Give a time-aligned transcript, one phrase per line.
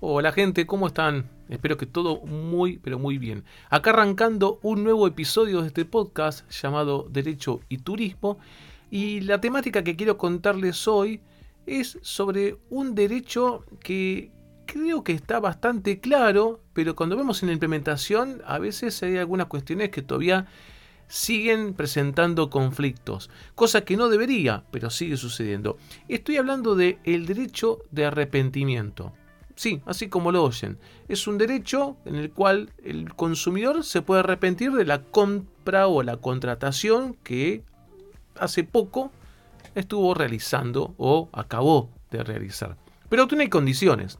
[0.00, 1.30] Hola gente, ¿cómo están?
[1.48, 3.44] Espero que todo muy, pero muy bien.
[3.70, 8.38] Acá arrancando un nuevo episodio de este podcast llamado Derecho y Turismo.
[8.90, 11.22] Y la temática que quiero contarles hoy
[11.64, 14.32] es sobre un derecho que
[14.66, 19.46] creo que está bastante claro, pero cuando vemos en la implementación a veces hay algunas
[19.46, 20.46] cuestiones que todavía
[21.08, 25.78] siguen presentando conflictos, cosa que no debería, pero sigue sucediendo.
[26.06, 29.14] Estoy hablando de el derecho de arrepentimiento.
[29.56, 30.78] Sí, así como lo oyen.
[31.08, 36.02] Es un derecho en el cual el consumidor se puede arrepentir de la compra o
[36.02, 37.62] la contratación que
[38.38, 39.10] hace poco
[39.74, 42.76] estuvo realizando o acabó de realizar.
[43.08, 44.18] Pero tiene condiciones.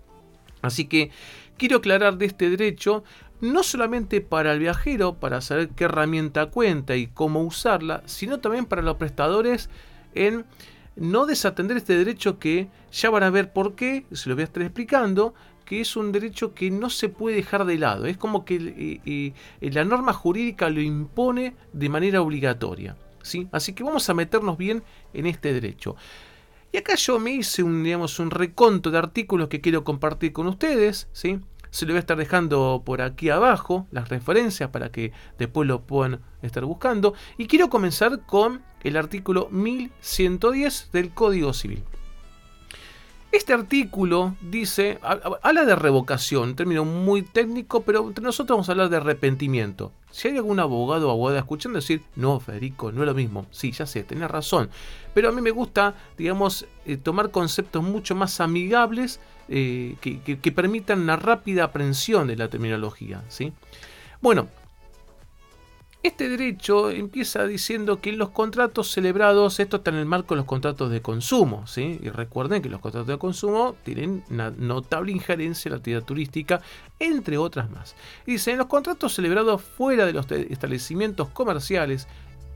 [0.62, 1.11] Así que
[1.59, 3.05] quiero aclarar de este derecho
[3.42, 8.64] no solamente para el viajero, para saber qué herramienta cuenta y cómo usarla, sino también
[8.64, 9.69] para los prestadores
[10.14, 10.47] en
[10.96, 14.46] no desatender este derecho que ya van a ver por qué, se lo voy a
[14.46, 18.06] estar explicando, que es un derecho que no se puede dejar de lado.
[18.06, 22.97] Es como que eh, eh, la norma jurídica lo impone de manera obligatoria.
[23.22, 23.48] ¿sí?
[23.53, 25.97] Así que vamos a meternos bien en este derecho.
[26.72, 30.47] Y acá yo me hice un, digamos, un reconto de artículos que quiero compartir con
[30.47, 31.08] ustedes.
[31.12, 31.41] ¿sí?
[31.70, 35.83] Se lo voy a estar dejando por aquí abajo, las referencias para que después lo
[35.83, 37.14] puedan estar buscando.
[37.39, 41.84] Y quiero comenzar con el artículo 1110 del Código Civil.
[43.37, 44.98] Este artículo dice,
[45.42, 49.93] habla de revocación, un término muy técnico, pero entre nosotros vamos a hablar de arrepentimiento.
[50.11, 53.45] Si hay algún abogado o abogada escuchando decir, no, Federico, no es lo mismo.
[53.51, 54.70] Sí, ya sé, tenés razón.
[55.12, 61.03] Pero a mí me gusta, digamos, eh, tomar conceptos mucho más amigables eh, que, permitan
[61.03, 63.23] una rápida aprehensión de la terminología.
[63.28, 63.53] ¿sí?
[64.23, 64.48] Bueno,
[66.02, 70.38] este derecho empieza diciendo que en los contratos celebrados, esto está en el marco de
[70.38, 71.98] los contratos de consumo, ¿sí?
[72.03, 76.61] y recuerden que los contratos de consumo tienen una notable injerencia en la actividad turística,
[77.00, 77.97] entre otras más.
[78.25, 82.06] dice, en los contratos celebrados fuera de los establecimientos comerciales,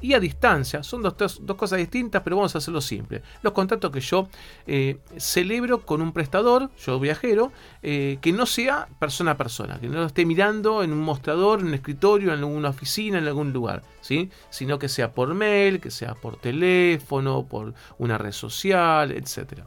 [0.00, 0.82] y a distancia.
[0.82, 3.22] Son dos, cosas distintas, pero vamos a hacerlo simple.
[3.42, 4.28] Los contratos que yo
[4.66, 7.52] eh, celebro con un prestador, yo viajero,
[7.82, 11.60] eh, que no sea persona a persona, que no lo esté mirando en un mostrador,
[11.60, 14.30] en un escritorio, en alguna oficina, en algún lugar, ¿sí?
[14.50, 19.60] sino que sea por mail, que sea por teléfono, por una red social, etc.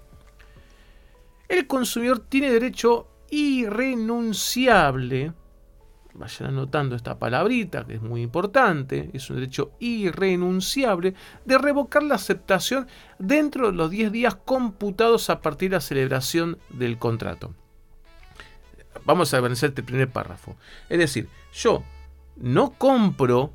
[1.48, 5.34] El consumidor tiene derecho irrenunciable
[6.14, 11.14] vayan anotando esta palabrita que es muy importante, es un derecho irrenunciable
[11.46, 12.88] de revocar la aceptación
[13.20, 17.54] dentro de los 10 días computados a partir de la celebración del contrato.
[19.06, 20.56] Vamos a avanzar este primer párrafo.
[20.88, 21.84] Es decir, yo
[22.38, 23.52] no compro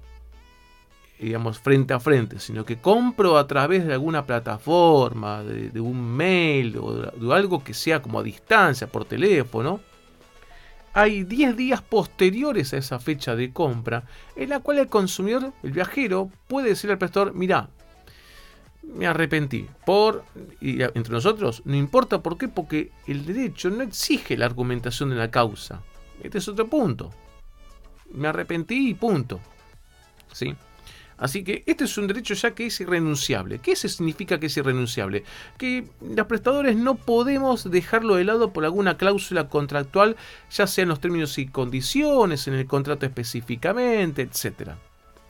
[1.18, 6.78] digamos, frente a frente, sino que compro a través de alguna plataforma, de, un mail
[6.78, 9.80] o de, algo que sea como a distancia, por teléfono,
[10.92, 14.04] hay 10 días posteriores a esa fecha de compra
[14.36, 17.70] en la cual el consumidor, el viajero, puede decirle al prestador, mira,
[18.82, 19.68] me arrepentí.
[19.84, 20.24] Por,
[20.60, 25.16] y entre nosotros, no importa por qué, porque el derecho no exige la argumentación de
[25.16, 25.82] la causa.
[26.22, 27.10] Este es otro punto.
[28.12, 29.40] Me arrepentí y punto.
[30.32, 30.54] ¿Sí?
[31.18, 33.58] Así que este es un derecho ya que es irrenunciable.
[33.58, 35.24] ¿Qué significa que es irrenunciable?
[35.58, 40.16] Que los prestadores no podemos dejarlo de lado por alguna cláusula contractual,
[40.50, 44.72] ya sea en los términos y condiciones, en el contrato específicamente, etc.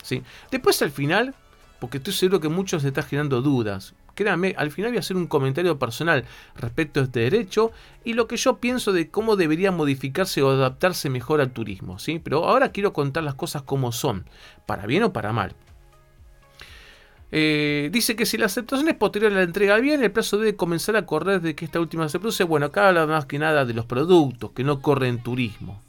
[0.03, 0.23] ¿Sí?
[0.51, 1.35] Después al final,
[1.81, 5.17] porque estoy seguro que muchos se están generando dudas, créanme, al final voy a hacer
[5.17, 6.25] un comentario personal
[6.57, 7.71] respecto a este derecho
[8.05, 12.19] y lo que yo pienso de cómo debería modificarse o adaptarse mejor al turismo, ¿sí?
[12.19, 14.27] Pero ahora quiero contar las cosas como son,
[14.67, 15.55] para bien o para mal.
[17.31, 20.57] Eh, dice que si la aceptación es posterior a la entrega bien, el plazo debe
[20.57, 22.45] comenzar a correr de que esta última se produce.
[22.45, 25.83] Bueno, acá habla más que nada de los productos que no corren turismo.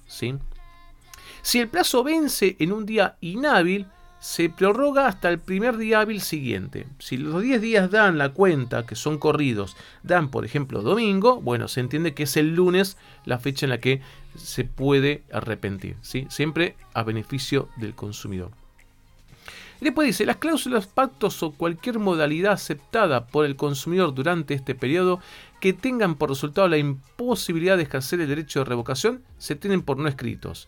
[1.41, 3.87] Si el plazo vence en un día inhábil,
[4.19, 6.87] se prorroga hasta el primer día hábil siguiente.
[6.99, 11.69] Si los 10 días dan la cuenta, que son corridos, dan por ejemplo domingo, bueno,
[11.69, 14.01] se entiende que es el lunes la fecha en la que
[14.35, 15.95] se puede arrepentir.
[16.01, 16.27] ¿sí?
[16.29, 18.51] Siempre a beneficio del consumidor.
[19.81, 24.75] Y después dice, las cláusulas, pactos o cualquier modalidad aceptada por el consumidor durante este
[24.75, 25.21] periodo
[25.61, 29.97] que tengan por resultado la imposibilidad de ejercer el derecho de revocación se tienen por
[29.97, 30.67] no escritos.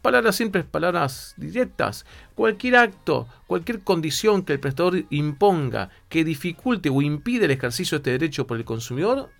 [0.00, 2.06] Palabras simples, palabras directas.
[2.34, 8.00] Cualquier acto, cualquier condición que el prestador imponga que dificulte o impide el ejercicio de
[8.00, 9.30] este derecho por el consumidor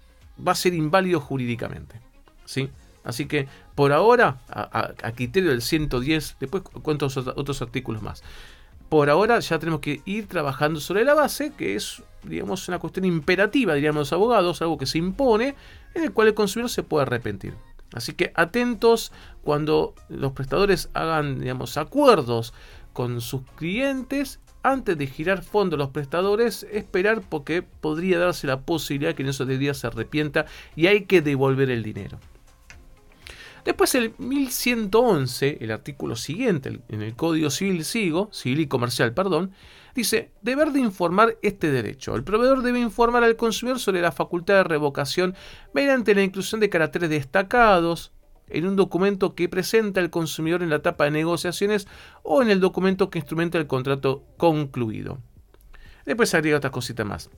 [0.45, 2.01] va a ser inválido jurídicamente.
[2.45, 2.71] ¿Sí?
[3.05, 8.23] Así que por ahora, a, criterio del 110, después cuento otros artículos más
[8.93, 13.07] por ahora ya tenemos que ir trabajando sobre la base, que es, digamos, una cuestión
[13.07, 15.55] imperativa, diríamos los abogados, algo que se impone,
[15.95, 17.55] en el cual el consumidor se puede arrepentir.
[17.95, 19.11] Así que atentos
[19.43, 22.53] cuando los prestadores hagan, digamos, acuerdos
[22.93, 24.41] con sus clientes.
[24.63, 29.49] Antes de girar fondos los prestadores, esperar porque podría darse la posibilidad que en esos
[29.49, 30.45] días se arrepienta
[30.77, 32.19] y hay que devolver el dinero.
[33.65, 39.53] Después el 1111, el artículo siguiente en el Código Civil Sigo, Civil y Comercial, perdón,
[39.95, 42.17] dice, deber de informar este derecho.
[42.17, 45.37] El proveedor debe informar al consumidor sobre la facultad de revocación
[45.73, 48.13] mediante la inclusión de caracteres destacados
[48.49, 51.87] en un documento que presenta el consumidor en la etapa de negociaciones
[52.25, 55.19] o en el documento que instrumenta el contrato concluido.
[56.05, 57.31] Después agrega otra cosita más.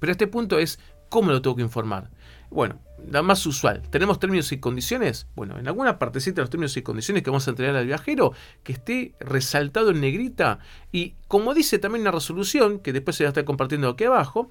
[0.00, 2.10] Pero este punto es cómo lo tengo que informar.
[2.50, 3.82] Bueno, la más usual.
[3.90, 5.26] ¿Tenemos términos y condiciones?
[5.34, 8.32] Bueno, en alguna partecita de los términos y condiciones que vamos a entregar al viajero,
[8.62, 10.58] que esté resaltado en negrita.
[10.92, 14.50] Y como dice también la resolución, que después se va a estar compartiendo aquí abajo,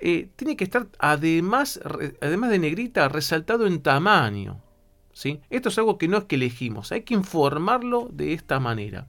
[0.00, 1.80] eh, tiene que estar además,
[2.20, 4.62] además de negrita, resaltado en tamaño.
[5.12, 5.40] ¿sí?
[5.50, 9.06] Esto es algo que no es que elegimos, hay que informarlo de esta manera.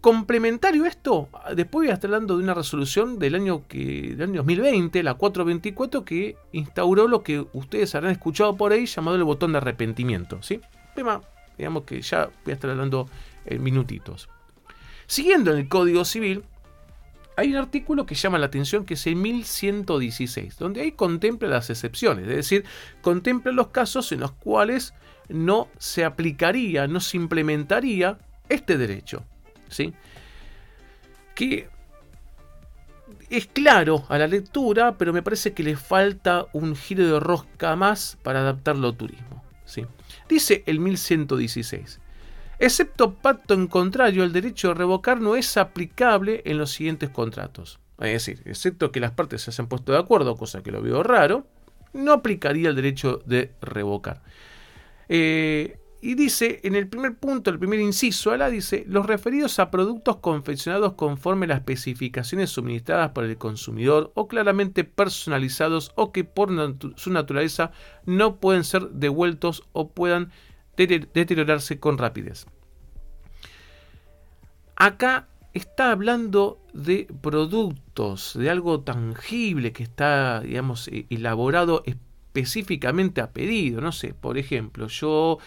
[0.00, 4.36] Complementario esto, después voy a estar hablando de una resolución del año, que, del año
[4.38, 9.52] 2020, la 424, que instauró lo que ustedes habrán escuchado por ahí llamado el botón
[9.52, 10.42] de arrepentimiento.
[10.42, 10.62] ¿sí?
[10.94, 11.20] Tema,
[11.58, 13.10] digamos que ya voy a estar hablando
[13.44, 14.30] en minutitos.
[15.06, 16.44] Siguiendo en el Código Civil,
[17.36, 21.68] hay un artículo que llama la atención que es el 1116, donde ahí contempla las
[21.68, 22.64] excepciones, es decir,
[23.02, 24.94] contempla los casos en los cuales
[25.28, 28.18] no se aplicaría, no se implementaría
[28.48, 29.24] este derecho.
[29.70, 29.94] ¿Sí?
[31.34, 31.68] Que
[33.30, 37.76] es claro a la lectura, pero me parece que le falta un giro de rosca
[37.76, 39.42] más para adaptarlo al turismo.
[39.64, 39.86] ¿sí?
[40.28, 42.00] Dice el 1116.
[42.58, 47.80] Excepto pacto en contrario, el derecho de revocar no es aplicable en los siguientes contratos.
[47.98, 51.02] Es decir, excepto que las partes se hayan puesto de acuerdo, cosa que lo veo
[51.02, 51.46] raro,
[51.92, 54.22] no aplicaría el derecho de revocar.
[55.08, 59.70] Eh, y dice, en el primer punto, el primer inciso, la dice, los referidos a
[59.70, 66.50] productos confeccionados conforme las especificaciones suministradas por el consumidor o claramente personalizados o que por
[66.96, 67.72] su naturaleza
[68.06, 70.30] no pueden ser devueltos o puedan
[70.76, 72.46] deteriorarse con rapidez.
[74.76, 83.32] Acá está hablando de productos, de algo tangible que está, digamos, e-, elaborado específicamente a
[83.32, 83.80] pedido.
[83.80, 85.38] No sé, por ejemplo, yo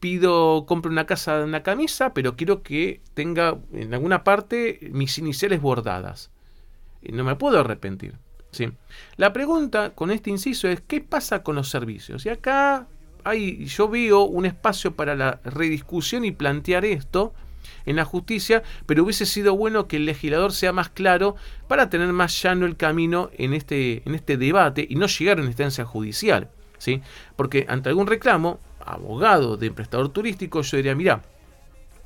[0.00, 5.60] pido, compro una casa, una camisa, pero quiero que tenga en alguna parte mis iniciales
[5.60, 6.30] bordadas.
[7.02, 8.14] No me puedo arrepentir.
[8.50, 8.70] ¿sí?
[9.16, 12.26] La pregunta con este inciso es, ¿qué pasa con los servicios?
[12.26, 12.86] Y acá
[13.24, 17.34] hay, yo veo un espacio para la rediscusión y plantear esto
[17.84, 21.36] en la justicia, pero hubiese sido bueno que el legislador sea más claro
[21.68, 25.40] para tener más llano el camino en este, en este debate y no llegar a
[25.40, 26.48] una instancia judicial.
[26.78, 27.02] ¿sí?
[27.36, 31.22] Porque ante algún reclamo, abogado de prestador turístico, yo diría, mira,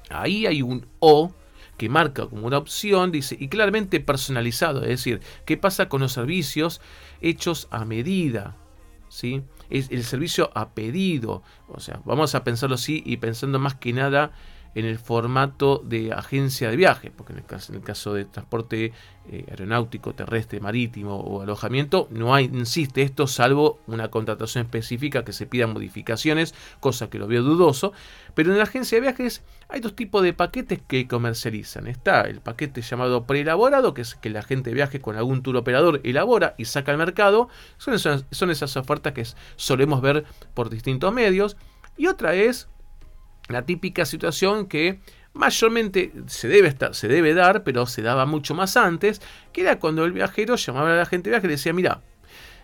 [0.08, 1.32] ahí hay un O
[1.76, 6.12] que marca como una opción, dice, y claramente personalizado, es decir, ¿qué pasa con los
[6.12, 6.80] servicios
[7.22, 8.56] hechos a medida?
[9.08, 9.42] ¿Sí?
[9.70, 13.92] Es el servicio a pedido, o sea, vamos a pensarlo así y pensando más que
[13.92, 14.32] nada
[14.74, 18.92] en el formato de agencia de viaje, porque en el caso, de transporte
[19.28, 25.32] eh, aeronáutico, terrestre, marítimo o alojamiento, no hay, insiste esto, salvo una contratación específica que
[25.32, 27.92] se pidan modificaciones, cosa que lo veo dudoso,
[28.34, 31.86] pero en la agencia de viajes hay dos tipos de paquetes que comercializan.
[31.86, 35.56] Está el paquete llamado preelaborado, que es que la gente de viaje con algún tour
[35.56, 39.24] operador elabora y saca al mercado, son son esas ofertas que
[39.56, 41.56] solemos ver por distintos medios,
[41.96, 42.69] y otra es
[43.50, 45.00] la típica situación que
[45.32, 49.20] mayormente se debe, estar, se debe dar, pero se daba mucho más antes,
[49.52, 52.02] que era cuando el viajero llamaba a la gente de viaje y decía, mira,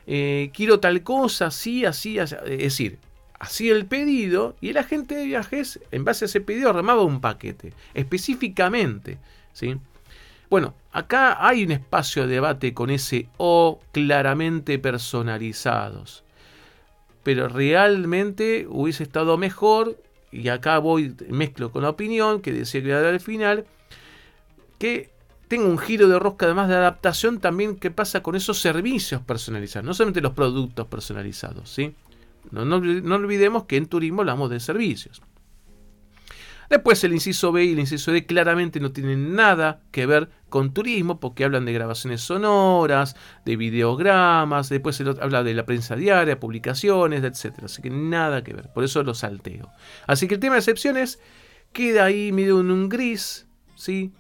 [0.06, 2.98] eh, quiero tal cosa, así, así, así, es decir,
[3.38, 7.20] hacía el pedido y el agente de viajes, en base a ese pedido, armaba un
[7.20, 9.18] paquete, específicamente,
[9.52, 9.76] ¿sí?
[10.48, 16.22] Bueno, acá hay un espacio de debate con ese O claramente personalizados.
[17.24, 20.00] Pero realmente hubiese estado mejor
[20.36, 23.66] y acá voy, mezclo con la opinión que decía que al final,
[24.78, 25.10] que
[25.48, 29.86] tengo un giro de rosca además de adaptación también que pasa con esos servicios personalizados,
[29.86, 31.94] no solamente los productos personalizados, ¿sí?
[32.50, 35.20] No, no, no olvidemos que en turismo hablamos de servicios.
[36.68, 40.72] Después el inciso B y el inciso D claramente no tienen nada que ver con
[40.72, 46.40] turismo porque hablan de grabaciones sonoras, de videogramas, después se habla de la prensa diaria,
[46.40, 47.64] publicaciones, etc.
[47.64, 49.70] Así que nada que ver, por eso lo salteo.
[50.06, 51.20] Así que el tema de excepciones
[51.72, 54.12] queda ahí medio en un gris, ¿sí?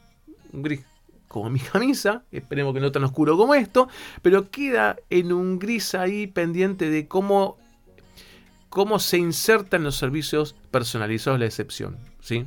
[0.52, 0.84] Un gris
[1.28, 3.88] como mi camisa, esperemos que no tan oscuro como esto,
[4.22, 7.58] pero queda en un gris ahí pendiente de cómo
[8.68, 11.96] cómo se insertan los servicios personalizados la excepción.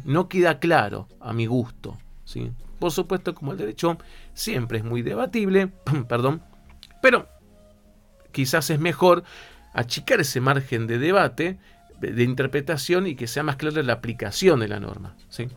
[0.04, 1.98] No queda claro, a mi gusto.
[2.26, 2.52] ¿sí?
[2.80, 3.98] Por supuesto, como el derecho
[4.34, 5.70] siempre es muy debatible,
[6.10, 6.42] perdón,
[7.02, 7.28] pero
[8.32, 9.24] quizás es mejor
[9.74, 11.58] achicar ese margen de debate,
[12.00, 15.16] de, interpretación y que sea más clara la aplicación de la norma.
[15.30, 15.48] ¿sí?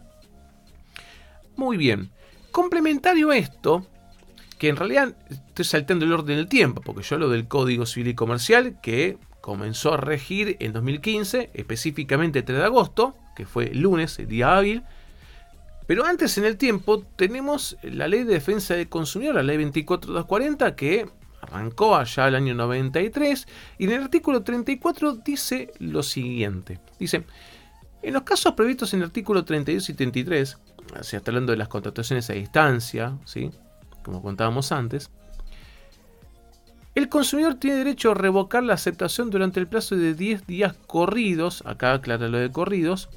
[1.56, 2.10] Muy bien.
[2.50, 3.86] Complementario a esto,
[4.58, 8.08] que en realidad estoy saltando el orden del tiempo, porque yo hablo del Código Civil
[8.08, 13.72] y Comercial, que comenzó a regir en 2015, específicamente el 3 de agosto, que fue
[13.72, 14.84] el lunes, el día hábil.
[15.86, 20.76] Pero antes en el tiempo tenemos la ley de defensa del consumidor, la ley 24240,
[20.76, 21.08] que
[21.40, 26.78] arrancó allá el año 93, y en el artículo 34 dice lo siguiente.
[27.00, 27.24] Dice,
[28.00, 30.58] en los casos previstos en el artículo 32 y 33,
[30.94, 33.50] así está hablando de las contrataciones a distancia, ¿sí?
[34.04, 35.10] como contábamos antes,
[36.94, 41.62] el consumidor tiene derecho a revocar la aceptación durante el plazo de 10 días corridos,
[41.66, 43.08] acá aclara lo de corridos,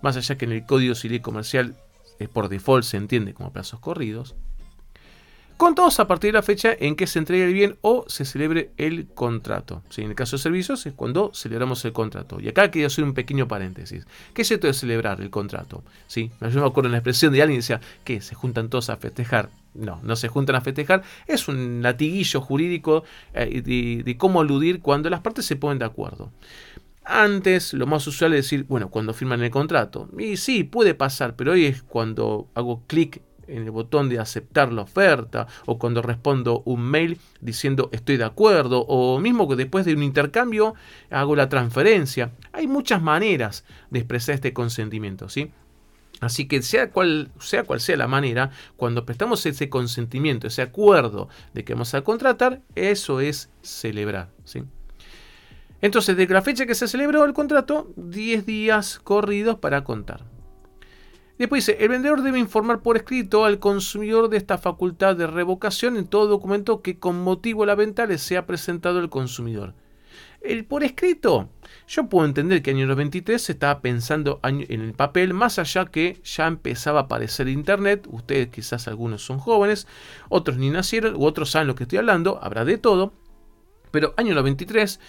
[0.00, 1.74] más allá que en el Código Civil Comercial
[2.18, 4.34] es por default se entiende como plazos corridos,
[5.58, 8.70] contados a partir de la fecha en que se entregue el bien o se celebre
[8.76, 9.82] el contrato.
[9.96, 12.40] En el caso de servicios es cuando celebramos el contrato.
[12.40, 14.06] Y acá quería hacer un pequeño paréntesis.
[14.32, 15.82] ¿Qué es esto de celebrar el contrato?
[16.06, 16.30] ¿Sí?
[16.40, 18.96] Yo me acuerdo en la expresión de alguien que decía que se juntan todos a
[18.96, 19.50] festejar.
[19.74, 21.02] No, no se juntan a festejar.
[21.26, 23.02] Es un latiguillo jurídico
[23.34, 26.30] eh, de, cómo aludir cuando las partes se ponen de acuerdo.
[27.04, 30.08] Antes, lo más usual es decir, bueno, cuando firman el contrato.
[30.18, 34.72] Y sí, puede pasar, pero hoy es cuando hago clic en el botón de aceptar
[34.72, 39.84] la oferta o cuando respondo un mail diciendo estoy de acuerdo o mismo que después
[39.84, 40.74] de un intercambio
[41.10, 42.32] hago la transferencia.
[42.52, 45.50] Hay muchas maneras de expresar este consentimiento, ¿sí?
[46.20, 51.28] Así que sea cual, sea cual sea la manera, cuando prestamos ese consentimiento, ese acuerdo
[51.54, 54.30] de que vamos a contratar, eso es celebrar.
[54.44, 54.64] ¿sí?
[55.80, 60.24] Entonces, desde la fecha que se celebró el contrato, 10 días corridos para contar.
[61.38, 65.96] Después dice, el vendedor debe informar por escrito al consumidor de esta facultad de revocación
[65.96, 69.74] en todo documento que con motivo de la venta le sea presentado al consumidor.
[70.40, 71.48] El por escrito,
[71.86, 75.58] yo puedo entender que en el año 93 se estaba pensando en el papel, más
[75.58, 78.06] allá que ya empezaba a aparecer Internet.
[78.10, 79.86] Ustedes quizás algunos son jóvenes,
[80.28, 83.12] otros ni nacieron, u otros saben lo que estoy hablando, habrá de todo.
[83.90, 85.00] Pero año 93,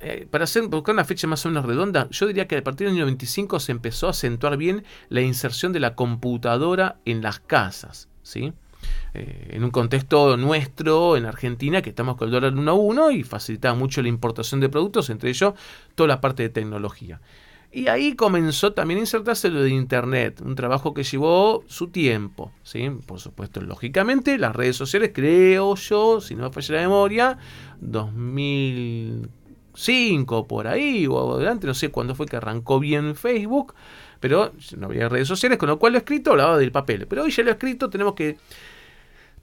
[0.00, 2.96] eh, para buscar una fecha más o menos redonda, yo diría que a partir del
[2.96, 8.08] año 95 se empezó a acentuar bien la inserción de la computadora en las casas.
[8.22, 8.52] ¿sí?
[9.14, 13.10] Eh, en un contexto nuestro en Argentina, que estamos con el dólar 1 a 1
[13.10, 15.54] y facilitaba mucho la importación de productos, entre ellos
[15.94, 17.20] toda la parte de tecnología.
[17.72, 22.50] Y ahí comenzó también a insertarse lo de Internet, un trabajo que llevó su tiempo.
[22.64, 22.90] ¿sí?
[23.06, 27.38] Por supuesto, lógicamente, las redes sociales, creo yo, si no me falla la memoria,
[29.80, 33.74] 2005 por ahí o adelante, no sé cuándo fue que arrancó bien Facebook,
[34.20, 37.06] pero no había redes sociales, con lo cual lo escrito hablaba del papel.
[37.06, 38.36] Pero hoy ya lo escrito tenemos que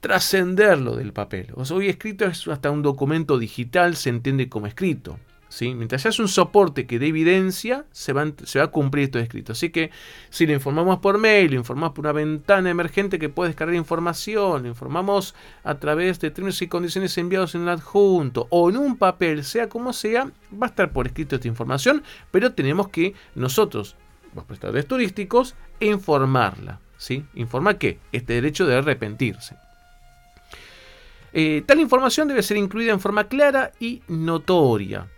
[0.00, 1.48] trascenderlo del papel.
[1.54, 5.18] O sea, hoy escrito es hasta un documento digital, se entiende como escrito.
[5.58, 5.74] ¿Sí?
[5.74, 9.52] Mientras haya un soporte que dé evidencia, se va, a cumplir esto escrito.
[9.52, 9.90] Así que
[10.30, 14.62] si le informamos por mail, le informamos por una ventana emergente que puede descargar información,
[14.62, 15.34] le informamos
[15.64, 19.68] a través de términos y condiciones enviados en el adjunto o en un papel, sea
[19.68, 23.96] como sea, va a estar por escrito esta información, pero tenemos que nosotros,
[24.36, 26.78] los prestadores turísticos, informarla.
[26.98, 27.24] ¿sí?
[27.34, 27.98] ¿Informar qué?
[28.12, 29.56] Este derecho de arrepentirse.
[31.32, 35.08] Eh, tal información debe ser incluida en forma clara y notoria.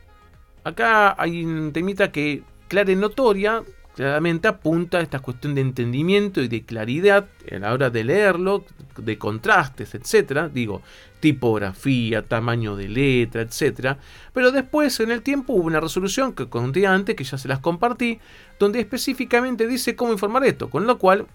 [0.65, 3.63] Acá hay un temita que clara y notoria
[3.95, 8.65] claramente apunta a esta cuestión de entendimiento y de claridad a la hora de leerlo,
[8.97, 10.49] de contrastes, etcétera.
[10.49, 10.81] Digo,
[11.21, 13.99] tipografía, tamaño de letra, etcétera.
[14.33, 17.59] Pero después, en el tiempo, hubo una resolución que conté antes, que ya se las
[17.59, 18.21] compartí,
[18.59, 21.27] donde específicamente dice cómo informar esto, con lo cual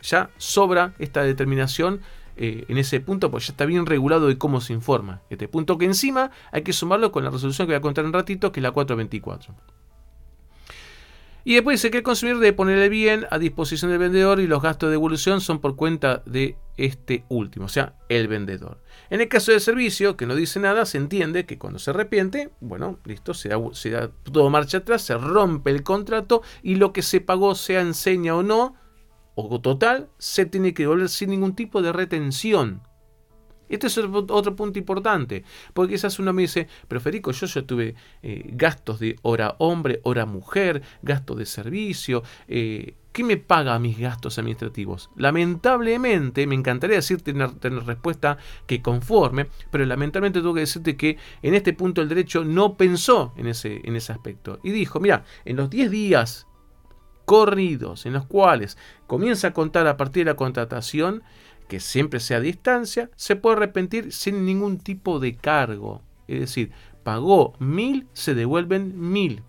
[0.00, 2.00] ya sobra esta determinación
[2.36, 5.22] eh, en ese punto, pues ya está bien regulado de cómo se informa.
[5.30, 8.12] Este punto que encima hay que sumarlo con la resolución que voy a contar en
[8.12, 9.54] ratito, que es la 424.
[11.46, 14.46] Y después dice que el consumidor debe poner el bien a disposición del vendedor y
[14.46, 18.80] los gastos de devolución son por cuenta de este último, o sea, el vendedor.
[19.10, 22.50] En el caso del servicio, que no dice nada, se entiende que cuando se arrepiente,
[22.60, 26.94] bueno, listo, se da, se da todo marcha atrás, se rompe el contrato y lo
[26.94, 28.74] que se pagó, sea enseña o no,
[29.34, 32.82] o total, se tiene que devolver sin ningún tipo de retención.
[33.68, 37.94] Este es otro punto importante, porque quizás uno me dice, pero Federico, yo ya tuve
[38.22, 43.98] eh, gastos de hora hombre, hora mujer, gastos de servicio, eh, ¿qué me paga mis
[43.98, 45.10] gastos administrativos?
[45.16, 48.36] Lamentablemente, me encantaría decir tener, tener, respuesta
[48.66, 53.32] que conforme, pero lamentablemente tengo que decirte que en este punto el derecho no pensó
[53.36, 56.46] en ese, en ese aspecto y dijo, mira, en los 10 días
[57.24, 58.76] corridos en los cuales
[59.06, 61.22] comienza a contar a partir de la contratación,
[61.68, 66.02] que siempre sea a distancia, se puede arrepentir sin ningún tipo de cargo.
[66.28, 69.42] Es decir, pagó mil, se devuelven mil.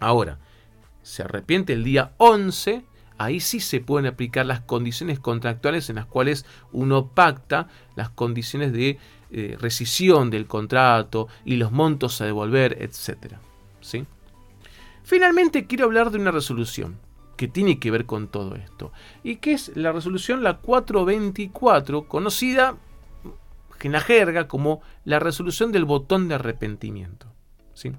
[0.00, 0.38] Ahora,
[1.02, 2.84] se arrepiente el día 11,
[3.16, 8.72] ahí sí se pueden aplicar las condiciones contractuales en las cuales uno pacta las condiciones
[8.72, 8.98] de
[9.30, 13.34] eh, rescisión del contrato y los montos a devolver, etc.
[13.80, 14.06] ¿Sí?
[15.08, 16.98] Finalmente quiero hablar de una resolución
[17.38, 18.92] que tiene que ver con todo esto,
[19.24, 22.76] y que es la resolución la 424, conocida
[23.80, 27.26] en la jerga como la resolución del botón de arrepentimiento.
[27.72, 27.92] ¿sí?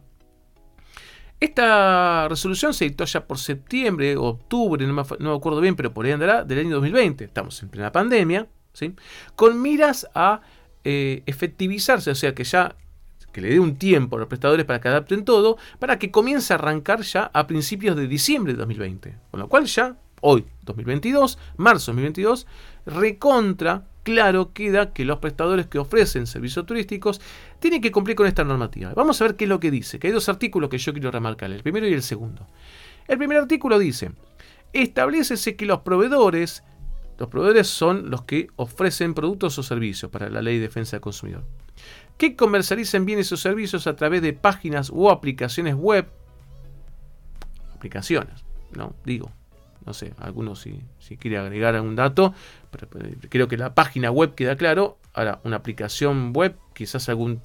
[1.39, 6.11] Esta resolución se dictó ya por septiembre, octubre, no me, acuerdo bien, pero por ahí
[6.11, 7.23] andará, del año 2020.
[7.23, 8.93] Estamos en plena pandemia, ¿sí?
[9.35, 10.41] con miras a
[10.83, 12.75] eh, efectivizarse, o sea que ya
[13.41, 16.55] le dé un tiempo a los prestadores para que adapten todo, para que comience a
[16.55, 19.15] arrancar ya a principios de diciembre de 2020.
[19.31, 22.47] Con lo cual ya, hoy, 2022, marzo 2022,
[22.85, 27.21] recontra claro queda que los prestadores que ofrecen servicios turísticos
[27.59, 28.93] tienen que cumplir con esta normativa.
[28.95, 31.11] Vamos a ver qué es lo que dice, que hay dos artículos que yo quiero
[31.11, 32.47] remarcar, el primero y el segundo.
[33.07, 34.11] El primer artículo dice,
[34.73, 36.63] establecese que los proveedores
[37.19, 41.01] los proveedores son los que ofrecen productos o servicios para la ley de defensa del
[41.01, 41.43] consumidor
[42.19, 46.05] que comercialicen bienes o servicios a través de páginas o aplicaciones web.
[47.73, 48.43] Aplicaciones,
[48.75, 48.93] ¿no?
[49.05, 49.31] Digo,
[49.85, 52.33] no sé, algunos si, si quiere agregar algún dato,
[52.71, 52.89] pero,
[53.29, 54.97] creo que la página web queda claro.
[55.13, 57.41] Ahora, una aplicación web, quizás algún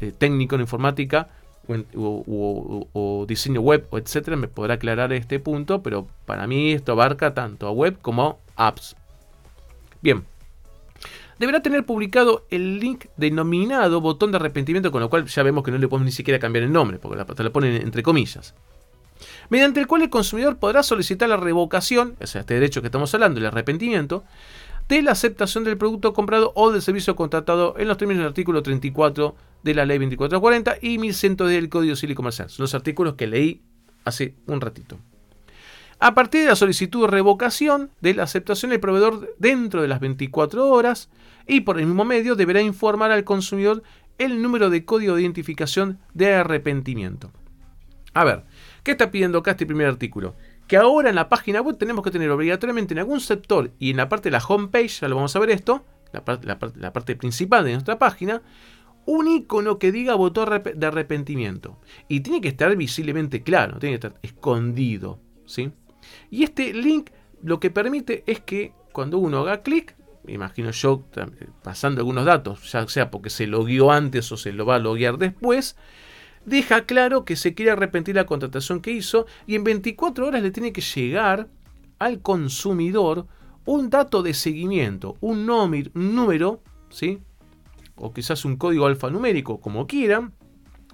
[0.00, 1.30] eh, técnico en informática
[1.96, 7.66] o, diseño web, etcétera, me podrá aclarar este punto, pero para mí esto abarca tanto
[7.66, 8.94] a web como apps.
[10.02, 10.26] Bien,
[11.38, 15.70] deberá tener publicado el link denominado botón de arrepentimiento, con lo cual ya vemos que
[15.70, 18.54] no le podemos ni siquiera cambiar el nombre, porque la, lo ponen entre comillas.
[19.48, 23.12] Mediante el cual el consumidor podrá solicitar la revocación, o sea, este derecho que estamos
[23.14, 24.24] hablando, el arrepentimiento,
[24.88, 28.62] de la aceptación del producto comprado o del servicio contratado en los términos del artículo
[28.62, 32.50] 34 de la ley 2440 y 1100 del Código Civil y Comercial.
[32.50, 33.62] Son los artículos que leí
[34.04, 34.98] hace un ratito.
[36.04, 40.00] A partir de la solicitud de revocación de la aceptación, el proveedor dentro de las
[40.00, 41.08] 24 horas
[41.46, 43.84] y por el mismo medio deberá informar al consumidor
[44.18, 47.30] el número de código de identificación de arrepentimiento.
[48.14, 48.42] A ver,
[48.82, 50.34] ¿qué está pidiendo acá este primer artículo?
[50.66, 53.98] Que ahora en la página web tenemos que tener obligatoriamente en algún sector y en
[53.98, 57.74] la parte de la homepage, ya lo vamos a ver esto, la, parte principal de
[57.74, 58.42] nuestra página,
[59.06, 61.78] un icono que diga botón de arrepentimiento.
[62.08, 65.20] Y tiene que estar visiblemente claro, tiene que estar escondido.
[65.46, 65.70] ¿sí?
[66.30, 67.10] Y este link
[67.42, 71.04] lo que permite es que cuando uno haga clic, me imagino yo
[71.62, 75.18] pasando algunos datos, ya sea porque se logueó antes o se lo va a loguear
[75.18, 75.76] después,
[76.44, 80.50] deja claro que se quiere arrepentir la contratación que hizo y en 24 horas le
[80.50, 81.48] tiene que llegar
[81.98, 83.26] al consumidor
[83.64, 87.20] un dato de seguimiento, un, número, ¿sí?
[87.96, 90.32] o quizás un código alfanumérico, como quieran,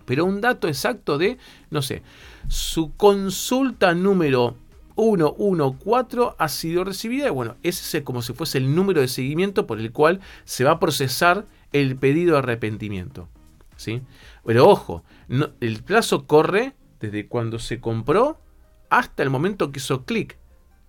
[0.05, 1.39] pero un dato exacto de,
[1.71, 2.03] no sé,
[2.49, 4.57] su consulta número
[4.99, 7.29] 114 ha sido recibida.
[7.29, 10.65] Y bueno, ese es como si fuese el número de seguimiento por el cual se
[10.65, 13.29] va a procesar el pedido de arrepentimiento.
[13.77, 14.03] ¿sí?
[14.45, 15.05] Pero ojo,
[15.61, 18.41] el plazo corre desde cuando se compró
[18.91, 20.37] hasta el momento que hizo clic.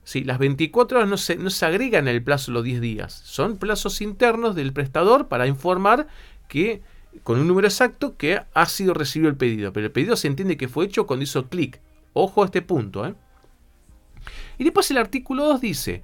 [0.04, 0.24] ¿sí?
[0.24, 3.14] Las 24 horas no se, no se agregan el plazo los 10 días.
[3.14, 6.08] Son plazos internos del prestador para informar
[6.48, 6.82] que
[7.24, 9.72] con un número exacto que ha sido recibido el pedido.
[9.72, 11.80] Pero el pedido se entiende que fue hecho cuando hizo clic.
[12.14, 13.06] Ojo a este punto.
[13.06, 13.14] ¿eh?
[14.60, 16.04] Y después el artículo 2 dice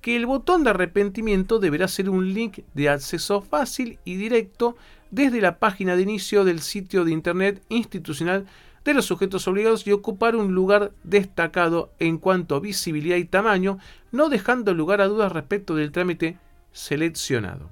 [0.00, 4.76] que el botón de arrepentimiento deberá ser un link de acceso fácil y directo
[5.10, 8.46] desde la página de inicio del sitio de Internet institucional
[8.84, 13.78] de los sujetos obligados y ocupar un lugar destacado en cuanto a visibilidad y tamaño,
[14.10, 16.38] no dejando lugar a dudas respecto del trámite
[16.72, 17.68] seleccionado.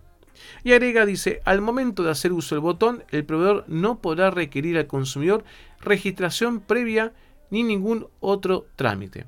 [0.63, 4.77] Y agrega, dice, al momento de hacer uso del botón, el proveedor no podrá requerir
[4.77, 5.45] al consumidor
[5.81, 7.15] registración previa
[7.51, 9.25] ni ningún otro trámite.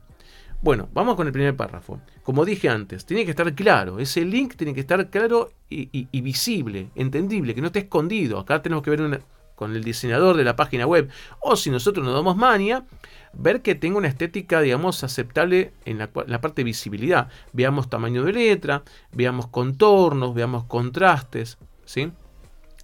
[0.62, 2.00] Bueno, vamos con el primer párrafo.
[2.22, 6.90] Como dije antes, tiene que estar claro, ese link tiene que estar claro y, visible,
[6.94, 8.38] entendible, que no esté escondido.
[8.38, 9.22] Acá tenemos que ver
[9.54, 11.08] con el diseñador de la página web,
[11.40, 12.84] o si nosotros nos damos mania,
[13.32, 17.28] ver que tenga una estética, digamos, aceptable en la, parte de visibilidad.
[17.54, 22.12] Veamos tamaño de letra, veamos contornos, veamos contrastes, ¿sí?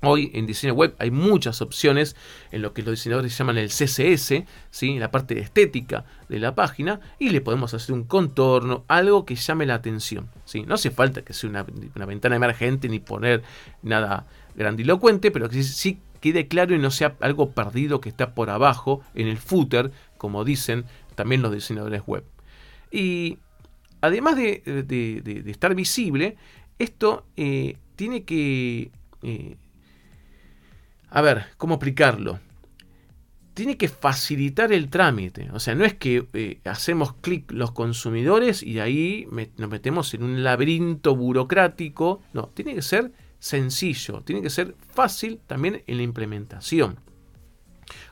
[0.08, 2.14] Hoy en diseño web hay muchas opciones
[2.52, 4.98] en lo que los diseñadores llaman el CSS, ¿sí?
[5.00, 9.66] la parte estética de la página, y le podemos hacer un contorno, algo que llame
[9.66, 10.28] la atención.
[10.44, 10.62] ¿sí?
[10.62, 11.64] No hace falta que sea una,
[12.06, 13.42] ventana emergente ni poner
[13.82, 18.48] nada grandilocuente, pero que sí, quede claro y no sea algo perdido que está por
[18.48, 20.84] abajo en el footer, como dicen
[21.16, 22.22] también los diseñadores web.
[22.92, 23.38] Y
[24.00, 26.36] además de, estar visible,
[26.78, 28.92] esto eh, tiene que...
[29.24, 29.56] Eh,
[31.08, 32.40] a ver, ¿cómo explicarlo?
[33.54, 35.48] Tiene que facilitar el trámite.
[35.52, 40.22] O sea, no es que eh, hacemos clic los consumidores y ahí nos metemos en
[40.22, 42.22] un laberinto burocrático.
[42.34, 46.98] No, tiene que ser sencillo, tiene que ser fácil también en la implementación.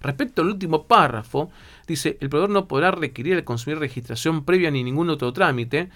[0.00, 1.50] Respecto al último párrafo,
[1.86, 5.90] dice, el proveedor no podrá requerir al consumidor registración previa ni ningún otro trámite.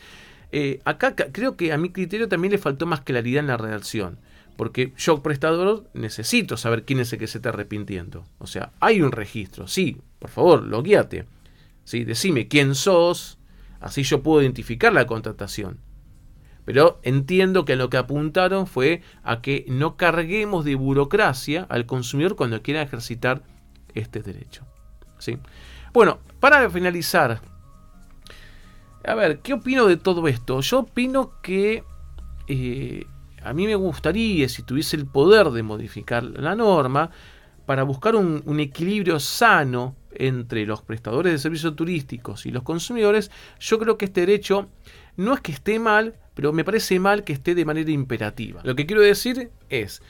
[0.51, 4.19] Eh, acá creo que a mi criterio también le faltó más claridad en la redacción.
[4.59, 8.25] Porque yo, prestador, necesito saber quién es el que se está arrepintiendo.
[8.39, 9.69] O sea, hay un registro.
[9.69, 11.27] Sí, por favor, logueate.
[11.85, 12.03] ¿Sí?
[12.03, 13.39] Decime quién sos.
[13.79, 15.79] Así yo puedo identificar la contratación.
[16.65, 22.35] Pero entiendo que lo que apuntaron fue a que no carguemos de burocracia al consumidor
[22.35, 23.45] cuando quiera ejercitar
[23.95, 24.67] este derecho.
[25.19, 25.39] ¿Sí?
[25.93, 27.41] Bueno, para finalizar,
[29.05, 30.61] a ver, ¿qué opino de todo esto?
[30.63, 31.85] Yo opino que
[32.49, 33.07] eh,
[33.43, 37.11] a mí me gustaría, si tuviese el poder de modificar la norma,
[37.69, 43.79] para buscar un, equilibrio sano entre los prestadores de servicios turísticos y los consumidores, yo
[43.79, 44.71] creo que este derecho
[45.17, 48.63] no es que esté mal, pero me parece mal que esté de manera imperativa.
[48.65, 50.01] Lo que quiero decir es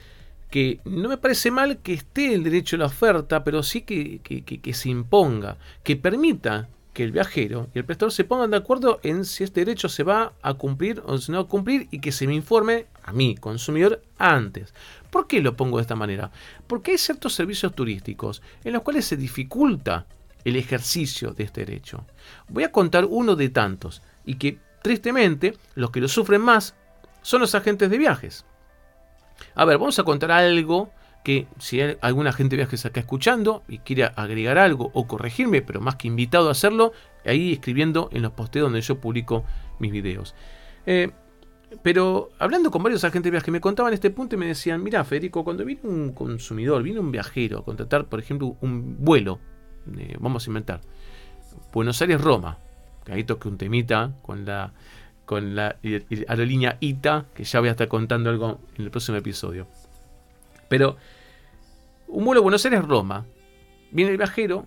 [0.50, 4.20] que no me parece mal que esté el derecho a la oferta, pero sí que,
[4.20, 9.00] que se imponga, que permita que el viajero y el prestador se pongan de acuerdo
[9.02, 12.00] en si este derecho se va a cumplir o si no va a cumplir y
[12.00, 14.74] que se me informe a mí, consumidor, antes.
[15.10, 16.30] ¿Por qué lo pongo de esta manera?
[16.66, 20.06] Porque hay ciertos servicios turísticos en los cuales se dificulta
[20.44, 22.04] el ejercicio de este derecho.
[22.48, 26.74] Voy a contar uno de tantos y que tristemente los que lo sufren más
[27.22, 28.44] son los agentes de viajes.
[29.54, 30.90] A ver, vamos a contar algo
[31.24, 35.62] que si hay alguna gente de viajes acá escuchando y quiere agregar algo o corregirme,
[35.62, 36.92] pero más que invitado a hacerlo,
[37.24, 39.44] ahí escribiendo en los posteos donde yo publico
[39.78, 40.34] mis videos.
[40.86, 41.10] Eh,
[41.82, 45.04] pero hablando con varios agentes de viajes me contaban este punto y me decían, mira
[45.04, 49.38] Federico, cuando viene un consumidor, viene un viajero a contratar, por ejemplo, un vuelo,
[49.96, 50.80] eh, vamos a inventar,
[51.72, 52.58] Buenos Aires-Roma,
[53.04, 54.72] que ahí toque un temita con la,
[55.26, 55.76] con la
[56.28, 59.66] aerolínea ITA, que ya voy a estar contando algo en el próximo episodio.
[60.68, 60.96] Pero
[62.06, 63.26] un vuelo Buenos Aires-Roma.
[63.90, 64.66] Viene el viajero,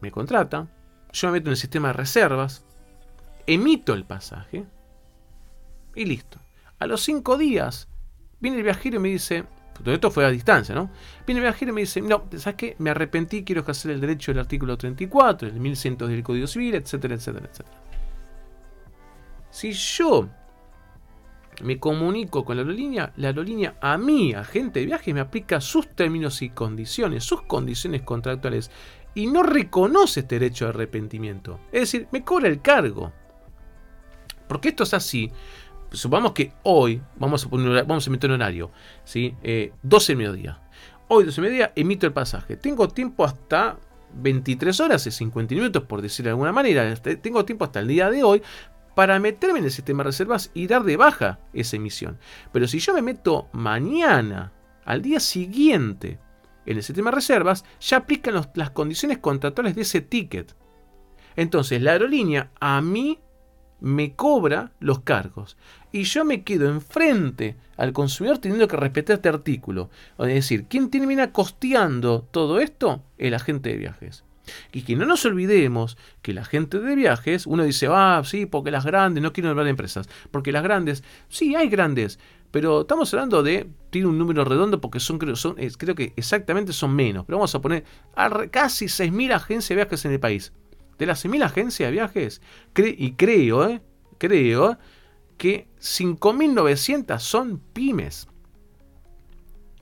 [0.00, 0.66] me contrata,
[1.12, 2.64] yo me meto en el sistema de reservas,
[3.46, 4.64] emito el pasaje
[5.96, 6.38] y listo.
[6.78, 7.88] A los cinco días
[8.38, 9.44] viene el viajero y me dice,
[9.82, 10.90] todo esto fue a distancia, ¿no?
[11.26, 12.76] Viene el viajero y me dice, no, ¿sabes qué?
[12.78, 17.14] Me arrepentí, quiero ejercer el derecho del artículo 34, el 1100 del Código Civil, etcétera,
[17.14, 17.82] etcétera, etcétera.
[19.50, 20.28] Si yo
[21.62, 25.88] me comunico con la aerolínea, la aerolínea a mí, agente de viaje, me aplica sus
[25.88, 28.70] términos y condiciones, sus condiciones contractuales,
[29.14, 31.60] y no reconoce este derecho de arrepentimiento.
[31.72, 33.12] Es decir, me cobra el cargo.
[34.46, 35.32] Porque esto es así.
[35.96, 38.70] Supongamos que hoy, vamos a, poner, vamos a emitir un horario,
[39.04, 39.34] ¿sí?
[39.82, 40.60] 12 del mediodía.
[41.08, 42.56] Hoy, 12 del mediodía, emito el pasaje.
[42.56, 43.78] Tengo tiempo hasta
[44.14, 46.94] 23 horas y 50 minutos, por decirlo de alguna manera.
[46.96, 48.42] Tengo tiempo hasta el día de hoy
[48.94, 52.18] para meterme en el sistema de reservas y dar de baja esa emisión.
[52.52, 54.52] Pero si yo me meto mañana,
[54.84, 56.18] al día siguiente,
[56.64, 60.56] en el sistema de reservas, ya aplican las condiciones contractuales de ese ticket.
[61.36, 63.20] Entonces la aerolínea a mí
[63.80, 65.56] me cobra los cargos
[65.92, 69.90] y yo me quedo enfrente al consumidor teniendo que respetar este artículo.
[70.18, 73.02] Es decir, ¿quién termina costeando todo esto?
[73.18, 74.24] El agente de viajes.
[74.72, 78.70] Y que no nos olvidemos que la gente de viajes, uno dice, ah, sí, porque
[78.70, 82.18] las grandes, no quiero hablar de empresas, porque las grandes, sí, hay grandes,
[82.50, 87.24] pero estamos hablando de, tiene un número redondo porque son, creo, que exactamente son menos,
[87.26, 87.84] pero vamos a poner
[88.14, 90.52] a casi 6.000 agencias de viajes en el país.
[90.98, 92.42] De las 6.000 agencias de viajes,
[92.76, 93.82] y creo, eh,
[94.18, 94.78] creo
[95.36, 98.28] que 5.900 son pymes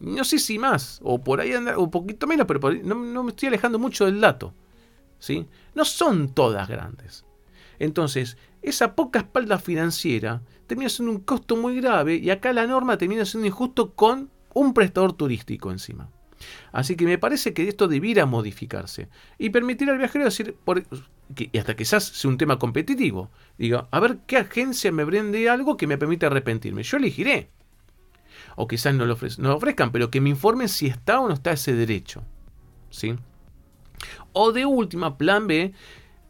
[0.04, 3.48] no sé si más, o por ahí anda, un poquito menos, pero no, me estoy
[3.48, 4.52] alejando mucho del dato.
[5.18, 5.46] ¿sí?
[5.74, 7.24] No son todas grandes.
[7.78, 12.98] Entonces, esa poca espalda financiera termina siendo un costo muy grave y acá la norma
[12.98, 16.10] termina siendo injusto con un prestador turístico encima.
[16.72, 20.82] Así que me parece que esto debiera modificarse y permitir al viajero decir, por,
[21.36, 25.76] y hasta quizás sea un tema competitivo, diga, a ver qué agencia me brinde algo
[25.76, 26.82] que me permita arrepentirme.
[26.82, 27.50] Yo elegiré.
[28.56, 31.52] O quizás no lo, no ofrezcan, pero que me informen si está o no está
[31.52, 32.22] ese derecho.
[32.90, 33.16] ¿Sí?
[34.32, 35.72] O de última, plan B,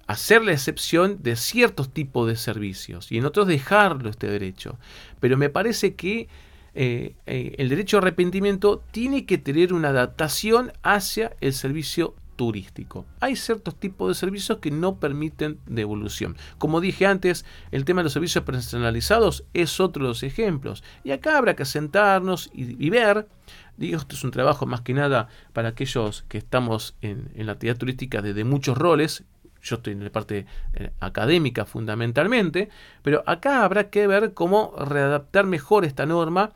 [0.07, 4.79] hacer la excepción de ciertos tipos de servicios y en otros dejarlo este derecho.
[5.21, 6.29] Pero me parece que
[6.75, 13.07] eh, eh, el derecho a arrepentimiento tiene que tener una adaptación hacia el servicio turístico.
[13.21, 16.37] Hay ciertos tipos de servicios que no permiten devolución.
[16.59, 20.83] Como dije antes, el tema de los servicios personalizados es otro de los ejemplos.
[21.05, 23.29] Y acá habrá que sentarnos y, ver.
[23.77, 27.53] Digo, esto es un trabajo más que nada para aquellos que estamos en, en la
[27.53, 29.25] actividad turística desde muchos roles,
[29.65, 32.69] yo estoy en la parte eh, académica fundamentalmente,
[33.03, 36.53] pero acá habrá que ver cómo readaptar mejor esta norma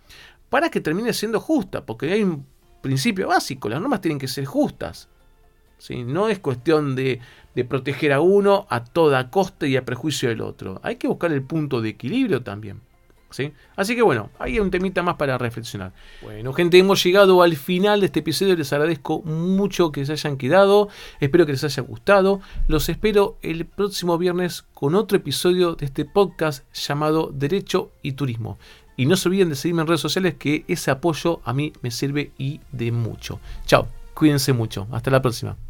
[0.51, 2.47] para que termine siendo justa, porque hay un
[2.83, 5.09] principio básico, las normas tienen que ser justas.
[5.79, 6.05] ¿sí?
[6.05, 7.21] No es cuestión de,
[7.55, 10.81] de proteger a uno a toda costa y a prejuicio del otro.
[10.83, 12.81] Hay que buscar el punto de equilibrio también.
[13.77, 15.93] Así que bueno, hay un temita más para reflexionar.
[16.23, 18.57] Bueno, gente, hemos llegado al final de este episodio.
[18.57, 20.89] Les agradezco mucho que se hayan quedado.
[21.21, 22.41] Espero que les haya gustado.
[22.69, 28.59] Los espero el próximo viernes con otro episodio de este podcast llamado Derecho y Turismo.
[28.97, 31.91] Y no se olviden de seguirme en redes sociales que ese apoyo a mí me
[31.91, 33.39] sirve y de mucho.
[33.67, 34.89] Chao, cuídense mucho.
[34.91, 35.68] Hasta la próxima.